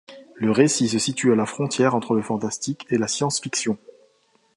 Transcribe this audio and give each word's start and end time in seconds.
Le 0.37 0.49
récit 0.49 0.89
se 0.89 0.97
situe 0.97 1.31
à 1.31 1.35
la 1.35 1.45
frontière 1.45 1.93
entre 1.93 2.15
le 2.15 2.23
fantastique 2.23 2.87
et 2.89 2.97
la 2.97 3.07
science-fiction. 3.07 3.77